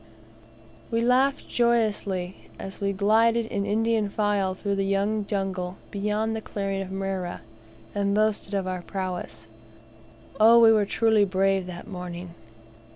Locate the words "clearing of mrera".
6.41-7.41